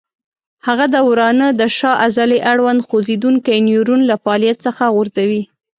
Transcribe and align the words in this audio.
هغه 0.67 0.85
د 0.93 0.95
ورانه 1.09 1.47
د 1.59 1.61
شا 1.77 1.91
عضلې 2.05 2.39
اړوند 2.51 2.85
خوځېدونکی 2.87 3.63
نیورون 3.67 4.01
له 4.09 4.15
فعالیت 4.23 4.57
څخه 4.65 4.83
غورځوي. 4.95 5.41